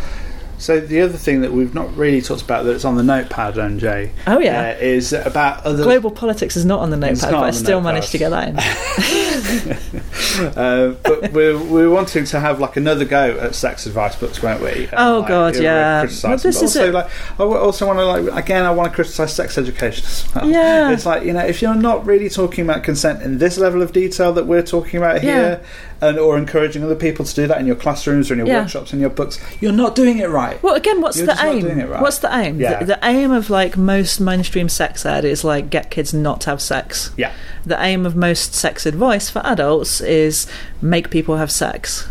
[0.61, 4.11] So the other thing that we've not really talked about that's on the notepad, MJ,
[4.27, 5.83] oh yeah uh, is about other.
[5.83, 7.94] global politics is not on the notepad but I still notepad.
[7.94, 8.57] managed to get that in
[10.57, 14.61] uh, but we're, we're wanting to have like another go at sex advice books, weren't
[14.62, 14.85] we?
[14.87, 16.01] And, Oh, like, God, yeah.
[16.23, 16.92] Well, this is also, it.
[16.94, 20.49] like, I also want to like again, I want to criticise sex education as well.
[20.51, 20.90] Yeah.
[20.92, 23.92] it's like you know, if you're not really talking about consent in this level of
[23.92, 25.33] detail that we're talking about Yeah.
[25.35, 25.61] here,
[26.03, 28.61] and or encouraging other people to do that in your classrooms or in your Yeah.
[28.61, 30.50] workshops and your books, you're not doing it right.
[30.63, 31.89] Well, again, what's You're the aim?
[31.91, 32.01] right.
[32.03, 32.61] What's the aim?
[32.61, 32.81] Yeah.
[32.81, 36.51] The, the aim of like most mainstream sex ed is like get kids not to
[36.51, 37.11] have sex.
[37.17, 37.33] Yeah.
[37.67, 40.47] The aim of most sex advice for adults is
[40.83, 42.09] make people have sex.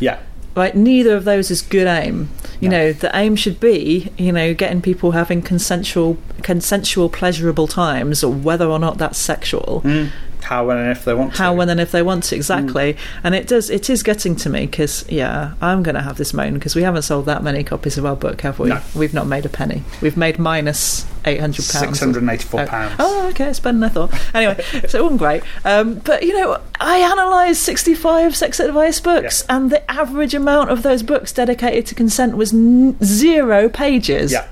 [0.00, 0.18] Yeah.
[0.56, 0.74] Right?
[0.74, 2.30] Neither of those is good aim.
[2.60, 2.76] You No.
[2.78, 8.66] know, the aim should be, you know, getting people having consensual, consensual, pleasurable times, whether
[8.66, 9.82] or not that's sexual.
[9.84, 10.10] Mm.
[10.48, 11.38] How when and if they want to.
[11.42, 14.48] how when and if they want to exactly and it does it is getting to
[14.48, 17.62] me because yeah i'm going to have this moan because we haven't sold that many
[17.62, 18.80] copies of our book have we No.
[18.94, 22.94] we've not made a penny we've made minus 800 pounds Six hundred and eighty-four pounds.
[22.98, 24.34] Oh, okay, it's better than I thought.
[24.34, 24.56] Anyway,
[24.88, 25.42] so it wasn't great.
[25.66, 30.82] Um, but, you know, I analysed 65 sex advice books, and the average amount of
[30.82, 34.32] those books dedicated to consent was n- zero pages.
[34.32, 34.46] Yeah.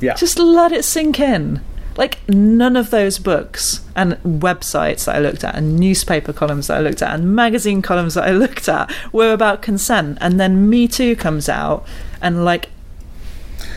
[0.00, 0.14] Yeah.
[0.14, 1.62] Just let it sink in.
[1.96, 6.76] Like, none of those books and websites that I looked at, and newspaper columns that
[6.78, 10.18] I looked at, and magazine columns that I looked at were about consent.
[10.20, 11.86] And then Me Too comes out,
[12.20, 12.68] and like,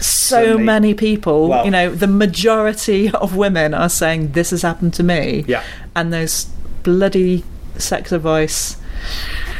[0.01, 4.61] so Suddenly- many people, Well- you know, the majority of women are saying, This has
[4.63, 5.45] happened to me.
[5.47, 5.63] Yeah.
[5.95, 6.45] And those
[6.83, 7.43] bloody
[7.77, 8.75] sex advice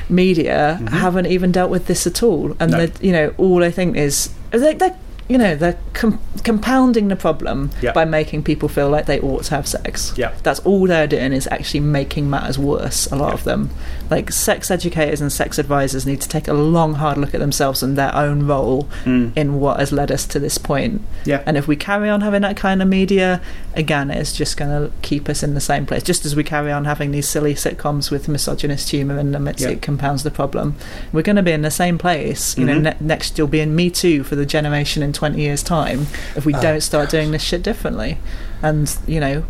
[0.10, 2.52] media haven't even dealt with this at all.
[2.60, 2.78] And, Mm-hmm.
[2.78, 2.88] No.
[3.02, 4.98] you know, all I think is, they, they're,
[5.30, 7.92] you know, they're com- compounding the problem Yeah.
[7.94, 10.12] by making people feel like they ought to have sex.
[10.18, 10.32] Yeah.
[10.44, 13.34] That's all they're doing is actually making matters worse, a lot Yeah.
[13.36, 13.70] of them.
[14.10, 17.84] Like, sex educators and sex advisors need to take a long, hard look at themselves
[17.84, 19.32] and their own role Mm.
[19.36, 21.02] in what has led us to this point.
[21.26, 21.42] Yeah.
[21.46, 23.40] And if we carry on having that kind of media,
[23.76, 26.02] again, it's just going to keep us in the same place.
[26.02, 29.62] Just as we carry on having these silly sitcoms with misogynist humour in them, it's,
[29.62, 29.70] Yeah.
[29.70, 30.76] it compounds the problem.
[31.14, 32.58] We're going to be in the same place.
[32.58, 32.82] You know, Mhm.
[32.82, 36.46] ne- next you'll be in Me Too for the generation in 20 years' time if
[36.46, 36.62] we Uh.
[36.62, 38.18] don't start doing this shit differently.
[38.62, 39.44] And, you know,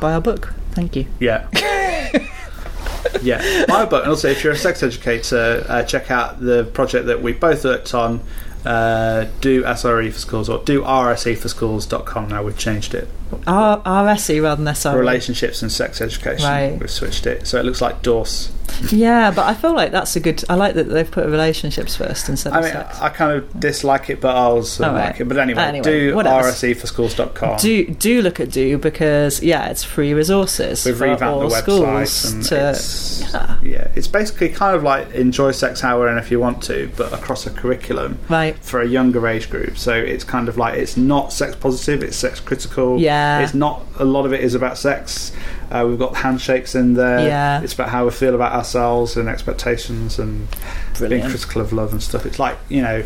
[0.00, 0.52] buy our book.
[0.72, 1.06] Thank you.
[1.20, 1.46] Yeah.
[3.22, 3.64] yeah.
[3.68, 7.22] My book, and also if you're a sex educator, uh, check out the project that
[7.22, 8.20] we both worked on
[8.64, 12.42] uh, do SRE for schools or do RSE for schools.com now.
[12.42, 13.08] We've changed it.
[13.46, 14.98] R- RSE rather than SRE.
[14.98, 16.46] Relationships and sex education.
[16.48, 16.78] Right.
[16.78, 17.46] We've switched it.
[17.46, 18.52] So it looks like DORS.
[18.90, 20.42] Yeah, but I feel like that's a good.
[20.50, 23.00] I like that they've put relationships first instead I mean, sex.
[23.00, 25.06] I kind of dislike it, but I also Oh, right.
[25.06, 25.24] like it.
[25.28, 26.48] But anyway, Anyway, do whatever.
[26.48, 27.58] RSE for schools.com.
[27.58, 31.54] do do look at do because yeah, it's free resources We've for revamped all the
[31.54, 33.56] website, to it's, yeah.
[33.62, 37.12] yeah, it's basically kind of like enjoy sex hour and if you want to, but
[37.12, 38.58] across a curriculum right.
[38.58, 39.78] for a younger age group.
[39.78, 42.98] So it's kind of like it's not sex positive; it's sex critical.
[43.00, 43.15] Yeah.
[43.44, 43.82] It's not.
[43.98, 45.32] A lot of it is about sex.
[45.70, 47.26] Uh, we've got handshakes in there.
[47.26, 47.60] Yeah.
[47.62, 50.46] it's about how we feel about ourselves and expectations and
[50.98, 52.24] being critical of love and stuff.
[52.26, 53.04] It's like you know,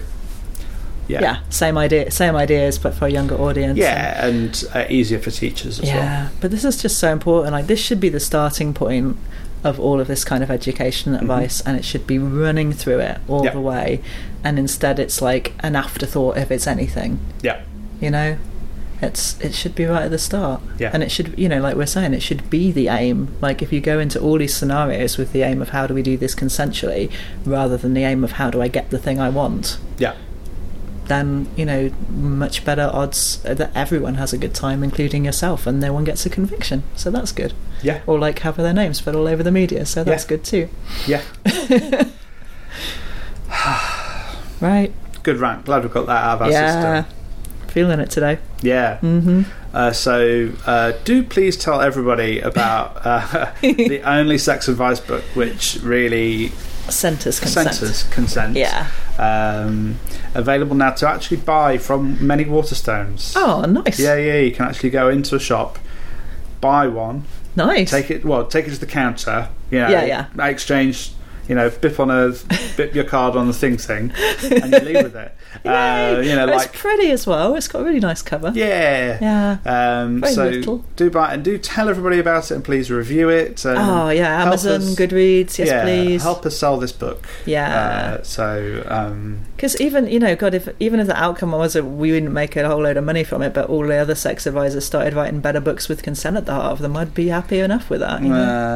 [1.08, 3.78] yeah, Yeah, same idea, same ideas, but for a younger audience.
[3.78, 5.96] yeah, and uh, easier for teachers as well.
[5.96, 6.28] yeah.
[6.40, 7.52] But this is just so important.
[7.52, 9.16] Like this should be the starting point
[9.64, 13.18] of all of this kind of education advice, and it should be running through it
[13.28, 13.54] all Mm-hmm.
[13.56, 14.00] The way.
[14.44, 17.18] And instead, it's like an afterthought if it's anything.
[17.42, 17.60] Yeah,
[18.00, 18.38] You know,
[19.02, 20.60] it's it should be right at the start.
[20.78, 20.90] Yeah.
[20.92, 23.34] And it should, you know, like we're saying, it should be the aim.
[23.40, 26.02] Like if you go into all these scenarios with the aim of how do we
[26.02, 27.10] do this consensually,
[27.44, 30.16] rather than the aim of how do I get the thing I want, yeah,
[31.06, 35.80] then you know much better odds that everyone has a good time, including yourself, and
[35.80, 36.82] no one gets a conviction.
[36.94, 37.52] So that's good.
[37.82, 39.86] yeah, Or like have their names put all over the media.
[39.86, 40.28] So that's Yeah.
[40.28, 40.68] good too.
[41.06, 41.22] yeah.
[44.60, 44.92] Right?
[45.22, 45.64] Good rant.
[45.64, 47.02] Glad we've got that out of our yeah.
[47.04, 47.16] system.
[47.70, 48.38] Feeling it today.
[48.62, 48.98] Yeah.
[48.98, 55.22] hmm Uh, so uh, do please tell everybody about uh, the only sex advice book
[55.35, 56.48] which really
[56.88, 57.72] Centers consent.
[57.74, 58.56] centres consent.
[58.56, 58.88] Yeah.
[59.18, 60.00] Um,
[60.35, 63.35] available now to actually buy from many Waterstones.
[63.37, 64.00] Oh, nice.
[64.00, 64.38] Yeah, yeah.
[64.40, 65.78] You can actually go into a shop,
[66.61, 67.90] buy one, Nice.
[67.90, 68.24] take it.
[68.24, 69.48] Well, take it to the counter.
[69.70, 70.46] You know, Yeah, yeah.
[70.48, 71.12] Exchange.
[71.48, 72.33] You know, bip on a
[72.76, 75.35] bip your card on the thing thing, and you leave with it.
[75.64, 77.54] Uh, you know, it's like pretty as well.
[77.54, 78.52] It's got a really nice cover.
[78.54, 79.18] yeah.
[79.20, 80.00] Yeah.
[80.02, 80.84] Um, Very so little.
[80.96, 83.64] do buy it and do tell everybody about it and please review it.
[83.66, 86.22] Oh yeah, Amazon, us- Goodreads, yes yeah, please.
[86.22, 87.26] help us sell this book.
[87.46, 91.72] Yeah, Uh, so um, because even you know, God, if even if the outcome was
[91.74, 94.14] that we wouldn't make a whole load of money from it, but all the other
[94.14, 97.28] sex advisors started writing better books with consent at the heart of them, I'd be
[97.28, 98.22] happy enough with that.
[98.22, 98.34] You know?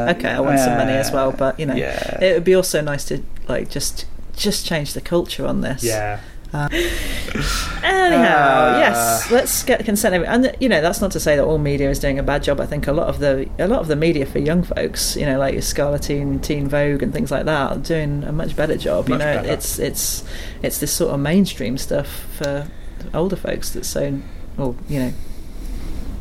[0.09, 2.81] Uh, okay, I want some money as well, but you know, it would be also
[2.81, 4.07] nice to like just
[4.37, 5.85] just change the culture on this.
[5.85, 6.21] yeah,
[7.83, 10.25] Anyhow, Uh, yes, let's get consent.
[10.27, 12.61] And you know, that's not to say that all media is doing a bad job.
[12.61, 15.27] I think a lot of the a lot of the media for young folks, you
[15.27, 19.09] know, like Scarleteen, Teen Vogue, and things like that, are doing a much better job.
[19.09, 19.49] Much you know, better.
[19.53, 20.25] it's it's
[20.63, 22.69] it's this sort of mainstream stuff for
[23.13, 24.19] older folks that's so,
[24.57, 25.13] well, you know,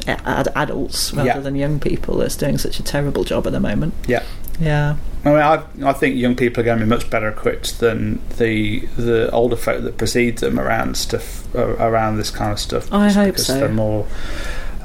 [0.07, 1.39] ad- adults rather Yeah.
[1.39, 3.93] than young people that's doing such a terrible job at the moment.
[4.07, 4.23] yeah.
[4.59, 7.79] Yeah, I mean, I, I think young people are going to be much better equipped
[7.79, 12.91] than the the older folk that precede them around stuff around this kind of stuff.
[12.91, 13.59] I hope because so.
[13.59, 14.05] They're more.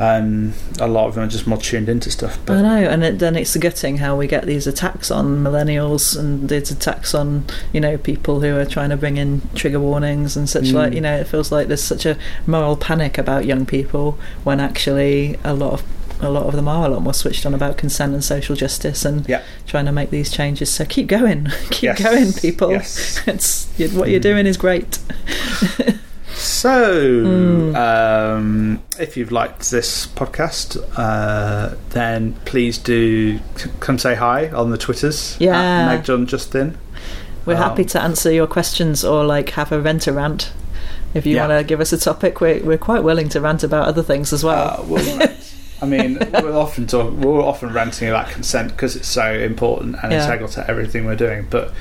[0.01, 2.37] Um, a lot of them are just more tuned into stuff.
[2.37, 6.17] I But know, and it, then it's gutting how we get these attacks on millennials
[6.17, 10.37] and these attacks on you know people who are trying to bring in trigger warnings
[10.37, 10.75] and such Mm.
[10.75, 10.93] like.
[10.93, 15.37] You know, it feels like there's such a moral panic about young people when actually
[15.43, 15.83] a lot of
[16.21, 19.05] a lot of them are a lot more switched on about consent and social justice
[19.05, 19.43] and Yeah.
[19.67, 20.71] trying to make these changes.
[20.71, 22.03] So keep going, keep Yes.
[22.03, 22.71] going, people.
[22.73, 23.21] Yes.
[23.27, 24.23] It's you- what you're Mm.
[24.23, 24.99] doing is great.
[26.35, 27.75] So, Mm.
[27.77, 34.71] um, if you've liked this podcast, uh, then please do c- come say hi on
[34.71, 35.37] the Twitters.
[35.41, 35.87] Yeah.
[35.89, 36.77] Meg John Justin.
[37.45, 40.51] We're Um, happy to answer your questions or like have a rant a rant.
[41.15, 41.49] If you Yeah.
[41.49, 44.33] want to give us a topic, we're, we're quite willing to rant about other things
[44.33, 44.81] as well.
[44.81, 45.29] Uh, we'll.
[45.81, 50.13] I mean, we're often talk, we're often ranting about consent because it's so important and
[50.13, 50.25] Yeah.
[50.25, 51.47] integral to everything we're doing.
[51.49, 51.73] But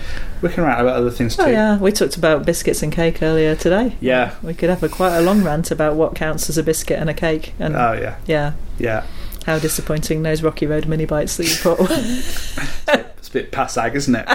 [0.42, 1.50] we can rant about other things oh, too.
[1.50, 3.96] Oh yeah, we talked about biscuits and cake earlier today.
[4.00, 4.32] Yeah.
[4.44, 7.10] we could have a quite a long rant about what counts as a biscuit and
[7.10, 9.04] a cake, and Oh yeah, yeah, yeah.
[9.46, 11.80] how disappointing those Rocky Road mini bites that you put.
[13.18, 14.26] It's a bit passag, isn't it?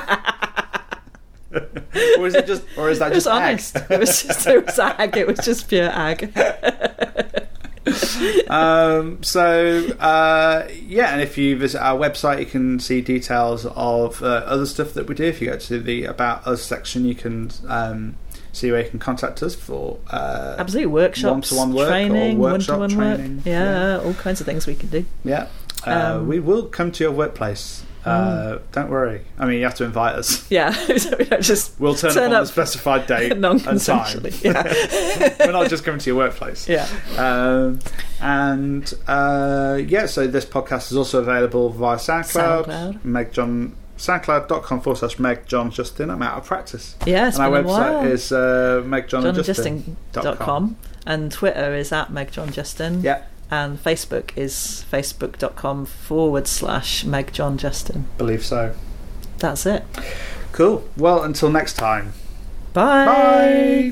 [2.18, 3.90] or is it just, or is that it was just ag?
[3.90, 5.16] It was just it was ag.
[5.16, 6.30] It was just pure ag.
[8.48, 14.22] um, so uh, yeah, and if you visit our website, you can see details of
[14.22, 15.24] uh, other stuff that we do.
[15.24, 18.16] If you go to the about us section, you can um,
[18.52, 19.98] see where you can contact us for.
[20.10, 23.16] Uh, Absolutely, workshops, One-to-one work or training, workshop one-to-one work.
[23.18, 25.04] training, Yeah, all kinds of things we can do.
[25.24, 25.48] Yeah,
[25.86, 27.82] uh, Um, we will come to your workplace.
[28.04, 29.22] Uh, Don't worry.
[29.38, 30.44] I mean, you have to invite us.
[30.50, 33.58] Yeah, so we don't just We'll turn, up on the specified date and time.
[33.58, 34.42] non-consensually.
[34.42, 36.68] Yeah, We're not just coming to your workplace.
[36.68, 36.86] yeah.
[37.16, 37.78] Um,
[38.20, 42.66] and uh, yeah, so this podcast is also available via SoundCloud.
[42.66, 43.04] SoundCloud.
[43.04, 46.10] Meg John soundcloud.com forward slash Meg John Justin.
[46.10, 46.96] I'm out of practice.
[47.06, 48.06] Yeah, it's and our been a website while.
[48.06, 49.94] is uh, megjohnandjustin.
[50.12, 50.76] johnjustin.com
[51.06, 53.22] and Twitter is at megjohnjustin Yeah,
[53.52, 58.06] and Facebook is facebook.com forward slash Meg John Justin.
[58.16, 58.74] believe so.
[59.38, 59.84] That's it.
[60.52, 60.88] Cool.
[60.96, 62.14] Well, until next time.
[62.72, 63.04] Bye.
[63.04, 63.88] Bye.